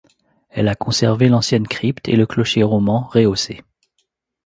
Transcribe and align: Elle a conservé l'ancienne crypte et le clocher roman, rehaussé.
Elle 0.49 0.67
a 0.67 0.73
conservé 0.73 1.29
l'ancienne 1.29 1.67
crypte 1.67 2.09
et 2.09 2.15
le 2.15 2.25
clocher 2.25 2.63
roman, 2.63 3.07
rehaussé. 3.11 3.61